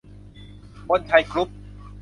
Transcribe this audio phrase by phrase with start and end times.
[0.89, 1.49] วนชัย กรุ๊ป